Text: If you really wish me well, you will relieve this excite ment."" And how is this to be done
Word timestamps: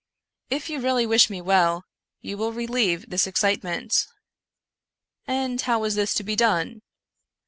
If 0.49 0.67
you 0.67 0.79
really 0.81 1.05
wish 1.05 1.29
me 1.29 1.41
well, 1.41 1.85
you 2.21 2.35
will 2.35 2.53
relieve 2.53 3.07
this 3.11 3.27
excite 3.27 3.63
ment."" 3.63 4.07
And 5.27 5.61
how 5.61 5.83
is 5.83 5.93
this 5.93 6.15
to 6.15 6.23
be 6.23 6.35
done 6.35 6.81